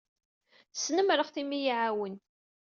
[0.73, 2.15] Snemmreɣ-t imi i iyi-iɛawen.